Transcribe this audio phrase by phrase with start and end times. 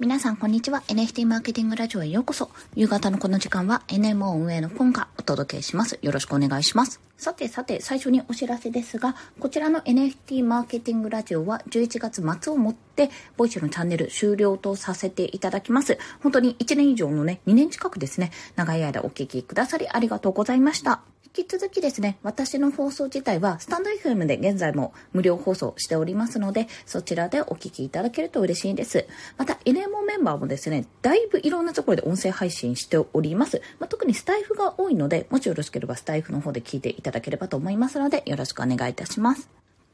[0.00, 0.84] 皆さん、こんにちは。
[0.86, 2.50] NFT マーケティングラジオへようこそ。
[2.76, 5.98] 夕方のこの時間は NMO 運営のポンがお届けします。
[6.02, 7.00] よろしくお願いします。
[7.16, 15.98] さてさて、最初にお知らせですが、こちらの NFT マーケティングラジオは11月末をもって、ボイシのチャンネル終了とさせていただきます。
[16.22, 21.00] 本当に1年以上のね、2年近くですね、長い間お聞きくださりありがとうございました。
[21.36, 29.06] 引き続きですね、私の放送自体はスタンド FM で現在も無料放送しておりますので、そちらでお聞きいただけると嬉しいです。
[29.36, 33.60] また、NMO メンバーもですね、だいぶいろんなところで音声配信しております。
[33.78, 39.48] まあ、特にスタイフが多いので、もしよろしければスタイフの方で聞いていただければと思いますので、よろしくお願いいたします。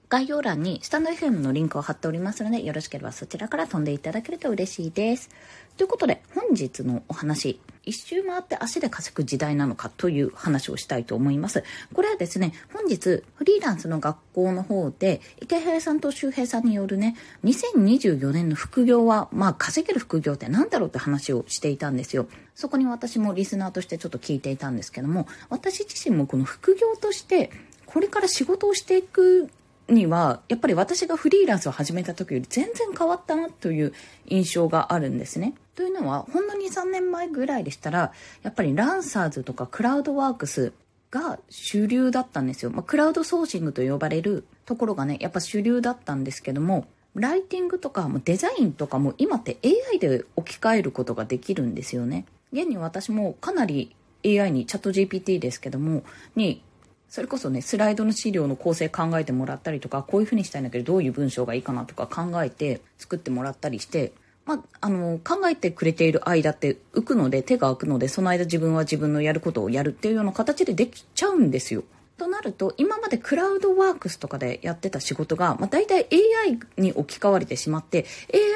[0.08, 5.28] 概要欄にスタンド FM のリンクを貼っておりますので、よろしければそちらから飛んでいただけると嬉しいです。
[5.76, 11.64] ということで、本日のお話、一周回って足で稼ぐ時代なのかという話をしたいと思います。
[11.92, 22.26] これはですね、本日フリーランスの学校の方で池平さんと周平さんによるね、2024年の副業は、まあ稼げる副業って何だろうって話をしていたんですよ。
[22.54, 27.50] そこに私もリスナーとしてちょっと聞いていたんですけども、私自身もこの副業として
[27.86, 29.48] これから仕事をしていく
[29.88, 33.92] には、やっぱり私がフリーランスを始めた時より全然変わったなという
[34.26, 35.54] 印象があるんですね。
[35.74, 40.72] というのは、ほんの2、3年前ぐらいでしたら、やっぱりランサーズとかクラウドワークス
[41.10, 42.70] が主流だったんですよ。
[42.70, 49.58] まあ、クラウドソーシングと呼ばれるところがね、やっぱ主流だったんですけども、ライティングとかもデザインとかも今って
[49.92, 52.26] AI で置き換えることができるんですよね。
[52.52, 53.94] 現に私もかなり
[54.24, 56.02] AI にチャット GPT ですけども、
[56.34, 56.62] に
[57.08, 64.12] それこそね、スライドの資料の構成考えてもらったりとか、こういう風にしたいんだけど、どういう文章がいいかなとか考えて作ってもらったりして、
[64.46, 71.84] まあ、あの、考えてくれている間って浮くので、手が空くので、その間自分は自分のやることをやるっていうような形でできちゃうんですよ。
[72.18, 76.06] となると、今までクラウドワークスとかでやってた仕事が、まあ、大体
[76.44, 78.04] AI に置き換われてしまって、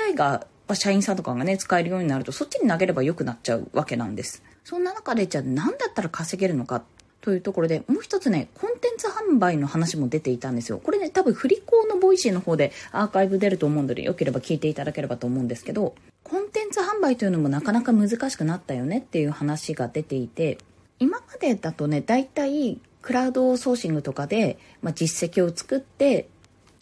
[0.06, 4.42] AI がま、社員さんとかがね、使えるようになると、そっちに投げれば良くなっちゃうわけなんです。
[4.64, 6.82] そんな中で、じゃあ何だったら稼げるのか
[7.20, 10.78] というところで、もう一つね、コンテンツ販売の話も出ていたんですよ。
[10.78, 20.58] これね、多分、振り子のボイシーの方でアーカイブ出ると思うので、よければ聞いていただければと思うんですけど、コンテンツ販売というのもなかなか難しくなったよねっていう話が出ていて、
[20.98, 26.28] 今までだとね、大体、クラウドソーシングとかで、まあ、実績を作って、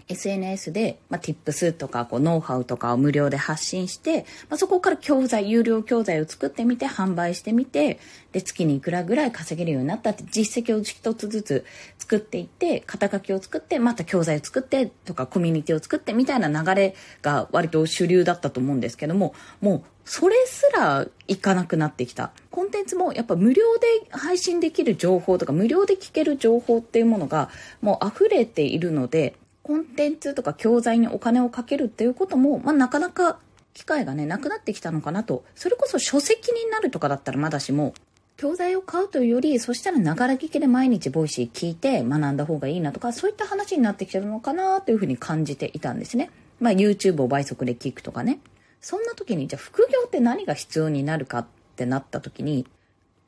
[0.09, 7.99] SNS で、まあ、tips とかこうノウハウとかを無料で発信して、まあ、そこから教材、有料教材を作ってみて販売してみて、
[8.33, 11.65] で、月にいくらぐらい稼げるようになったって実績を一つずつ
[11.99, 22.31] 作っていって、肩書きを作って、また教材を作ってとかコミュニティを作ってみたいな流れが割と主流だったと思うんですけども、もうそれすらいかなくなってきた。
[22.53, 27.51] コンテンツもやっぱ無料で配信できる情報とか無料で聞ける情報っていうものが
[27.83, 29.35] もう溢れているので、
[29.67, 33.41] コンテンツとか教材にお金をかけるっていうことも、まあ、なかなか
[33.75, 35.43] 機会がね、なくなってきたのかなと。
[35.57, 37.93] それこそ書籍になるとかだったらまだしも、
[38.37, 46.31] 教材を買うというより、そしたらながら聞きで毎日ボイシー聞いて学んだ方がいいなとか、そういった話になってきてるのかなというふうに感じていたんですね。
[46.61, 48.39] まあ YouTube を倍速で聞くとかね。
[48.81, 52.69] そんな時に、じゃあ副業って何が必要になるかってなった時に、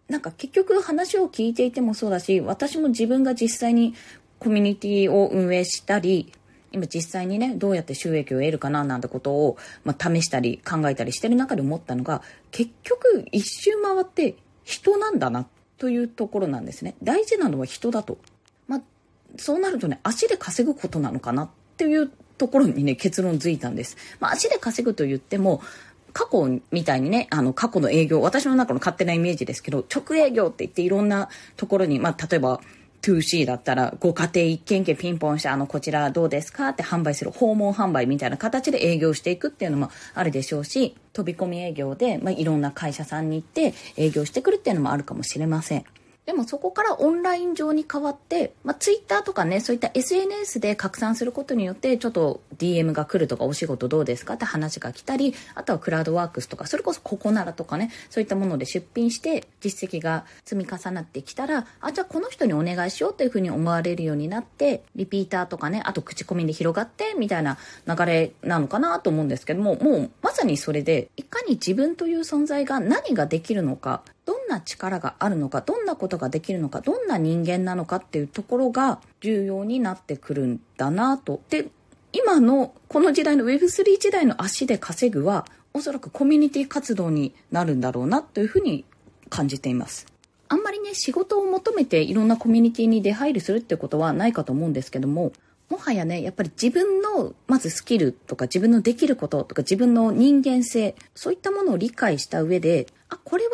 [0.09, 3.95] なんか結局話を聞いていてもそうだし、私も自分が実際に
[4.39, 6.33] コミュニティを運営したり、
[6.71, 15.47] 今実際にね、どうやって収益を得るかななんてことを、まあ、試したり考えたりしてる中で思ったのが、結局一周回って人なんだな
[15.79, 16.95] というところなんですね。
[17.03, 18.19] 大事なのは人だと。
[18.67, 18.81] まあ、
[19.37, 23.97] そうなるとね、足で稼ぐことなのかなっていうところにね、結論づいたんです。
[24.21, 25.63] まあ、足で稼ぐと言っても、
[26.13, 32.61] 過去みたいにね、あの、過去の営業、私の中の勝手なイメージですけど、直営業って言っていろんなところに、まあ、例えば、
[33.03, 45.85] 2C だったら、ご家庭一軒家ピンポンして、あの、こちらどうですかって販売する訪問販売みたいな形で営業していくっていうのもあるでしょうし、飛び込み営業で、まあ、いろんな会社さんに行って営業してくるっていうのもあるかもしれません。
[46.29, 54.35] でもそこからオンライン上に変わって、まあ、ツイッターとかね、そういった SNS で拡散することによって、ちょっと DM が来るとか、お仕事どうですか？
[54.35, 81.41] って話が来たり、あとはクラウドワークスとか、それこそココナラとかね、そういったもので出品して、実績が積み重なってきたら、あ、じゃあこの人にお願いしようっていうふうに思われるようになって、リピーターとかね、あと口コミで広がって、みたいな流れなのかなと思うんですけども、もうまさにそれで、いかに自分という存在が何ができるのか、どんな力があるのか、どんなことができるのか、どんな人間なのかっていうところが重要になってくるんだなと。
[81.49, 81.69] で、
[82.13, 88.85] 今のこの時代の Web3 時代の足で稼ぐは、おそらくコミュニティ活動になるんだろうなというふうに
[89.31, 90.05] 感じています。
[90.49, 95.33] あんまりね、仕事を求めていろんなコミュニティに出入りするってことはないかと思うんですけども、
[95.69, 103.51] もはやね、やっぱり自分の、まずスキルとか自分のできることとか自分の人間性、そういったものを理解した上で、あ、これは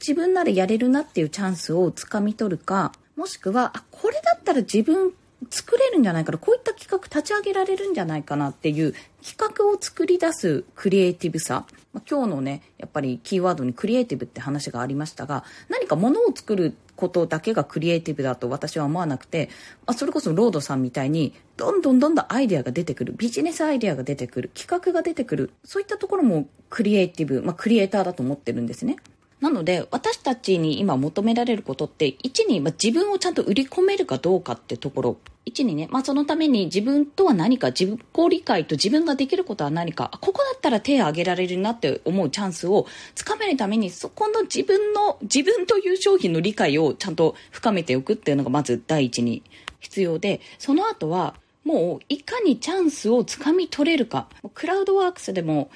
[0.00, 5.14] 自分ならやれるなっていうチャンスをつかみ取るか、もしくは、あ、これだったら自分
[5.50, 11.66] 作れるんじゃないかな、こういった企画立ち上げられるんじゃないかなっていう企画を作り出すクリエイティブさ。
[11.92, 19.48] ま、今日のね、やっぱりキーワードにクリエイティブって話がありましたが、何か物を作ることだけがクリエイティブだと私は思わなくて、
[19.86, 28.96] まあ、それこそロードさんみたいに、どんどんどんどんアイデアが出てくる、ビジネスアイデアが出てくる、企画が出てくる、そういったところもクリエイティブ、まあ、クリエイターだと思ってるんですね。
[29.44, 35.16] なので、私たちに今求められることって、1に、まあ、自分をちゃんと売り込めるかどうかってところ。
[35.44, 38.00] 1にね、まあ、そのために自分とは何か、自己
[38.30, 49.42] 理解と自分ができることは何か、ここだったら手を挙げられるなって思うチャンスをつかめるために、そこの自分の、自分という商品の理解をちゃんと深めておくっていうのがまず第一に
[49.80, 54.26] 必要で、その後は、もういかにチャンスをつかみ取れるか。
[54.54, 55.68] クラウドワークスでも、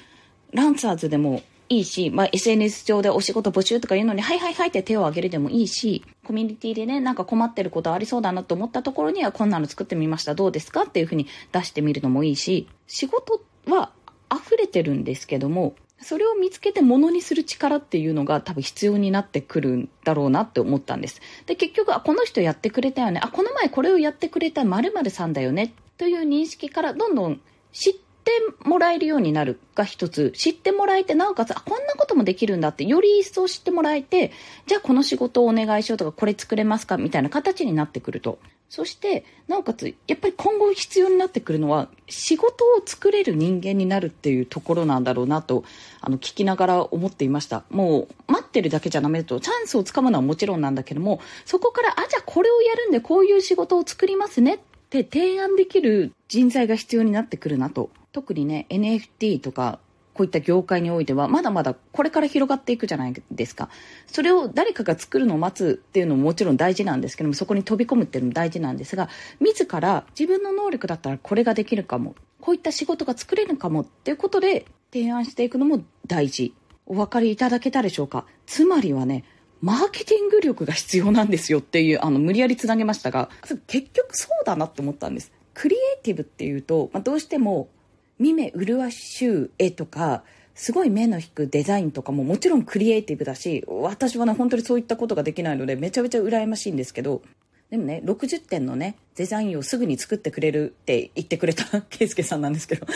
[0.53, 13.91] ランサーズでも、いいし、まあ、SNS 上でお仕事募集とか言うのに、はいはいはいって手を挙げるでもいいし、コミュニティでね、なんか困ってることありそうだなと思ったところには、こんなの作ってみました、どうですかっていうふうに出してみるのもいいし、仕事は
[14.33, 21.21] 溢れてるんですけども、それを見つけて物にする力っていうのが多分必要になってくるんだろうなって思ったんです。
[21.45, 23.19] で、結局、あ、この人やってくれたよね。
[23.21, 25.73] あ、この前これをやってくれた〇〇さんだよね。
[25.97, 27.41] という認識からどんどん
[27.73, 34.31] 知っててもらえるようになるが一つ、知ってもらえて、なおかつ、あ、こんなこともできるんだって、より一層知ってもらえて、
[34.67, 38.37] じゃあこの仕事をお願いしようとか、これ作れますかみたいな形になってくると。
[38.69, 45.63] そして、なおかつ、やっぱり今後必要になってくるのは、仕事を作れる人間になるっていうところなんだろうなと、
[46.01, 47.63] あの、聞きながら思っていました。
[47.71, 54.59] もう、待ってるだけじゃダメだと、チャンスをつかむのはもちろんなんだけども、そこから、あ、じゃあこれをやるんで、こういう仕事を作りますねっ
[54.91, 59.79] て提案できる人材が必要になってくるなと特にね、NFT とか、
[60.13, 63.69] こういった業界においては、まだまだこれから広がっていくじゃないですか。
[64.07, 69.07] それを誰かが作るのを待つっていうのももちろん大事なんですけども、そこに飛び込むっていうのも大事なんですが、
[69.39, 76.53] 自ら自分の能力だったらこれができるかも、こういった仕事が作れるかもっていうことで提案していくのも大事。
[76.85, 79.23] お分かりいただけたでしょうかつまりはね、
[79.61, 83.29] マーケティング力が必要なんですよっていう、あの、無理やりつなげましたが、
[83.67, 85.31] 結局そうだなって思ったんです。
[85.53, 87.69] クリエイティブっていうと、まあ、どうしても
[88.19, 90.23] 見目麗しゅう絵とか、
[90.53, 97.21] すごい目の引くデザインとかももちろんクリエイティブだし、私はね、本当にそういったことができないので、めちゃめちゃ羨ましいんですけど、
[97.69, 102.87] でもね、60点のね、デザインをすぐに作ってくれるって言ってくれた 圭介さんなんですけど、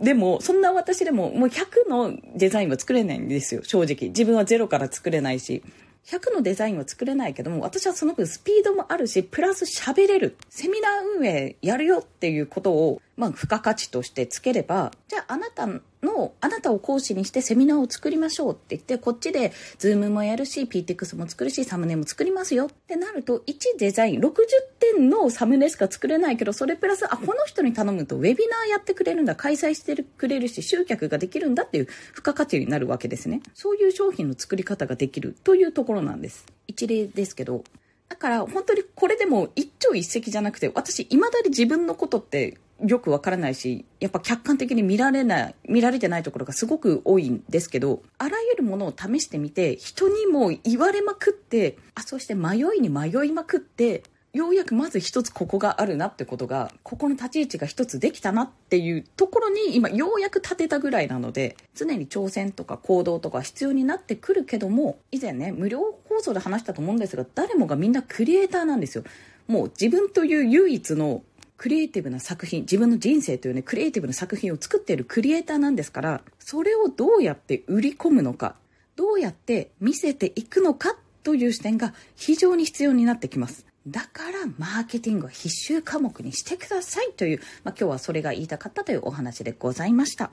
[0.00, 4.08] でも、そんな私でももう100のデザインは作れないんですよ、正直。
[4.08, 5.62] 自分はゼロから作れないし。
[6.04, 10.36] 100のデザインは作れないけども、私はその分スピードもあるし、プラス喋れる。
[10.48, 24.32] セミナー運営やるよっていうことを、まあ、付加価値としてつければ、じゃああなたの、あなたを講師にしてセミナーを作りましょうって言って、こっちで、ズームもやるし、PTX も作るし、サムネも作りますよってなると、1デザイン、60
[24.78, 33.42] 点のサムネしか作れないけど、それプラス、あ、この人に頼むとウェビナーやってくれるんだ、開催してくれるし、集客ができるんだっていう付加価値になるわけですね。
[33.54, 36.46] そういう商品の作り方ができるというところなんです。
[36.66, 37.64] 一例ですけど、
[38.08, 54.02] だから本当にこれでも一朝一夕じゃなくて、私未だに自分のことってよくわからないし、やっぱ客観的に見られない、見られてないところがすごく多いんですけど、あらゆるものを試してみて、人にも言われまくって、あ、そして迷いに迷いまくって、
[54.32, 69.04] ようやくまず一つここがあるなってことが、ここの立ち位置が一つできたなっていうところに今ようやく立てたぐらいなので、常に挑戦とか行動とか必要になってくるけども、以前ね、無料放送で話したと思うんですが、誰もがみんなクリエイターなんですよ。
[69.48, 71.22] もう自分という唯一の
[71.62, 78.56] クリエイティブな作品、自分の人生というね、クリエイティブな作品を作っているクリエイターなんですから、それをどうやって売り込むのか、
[78.96, 83.64] どうやって見せていくのかという視点が非常に必要になってきます。
[83.86, 90.32] だからマーケティングは必修科目にしてくださいという、まあ、今日はそれが言いたかったというお話でございました。